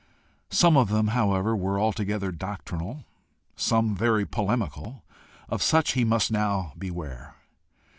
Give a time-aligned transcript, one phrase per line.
[0.49, 3.05] Some of them, however, were altogether doctrinal,
[3.55, 5.03] some very polemical:
[5.47, 7.35] of such he must now beware.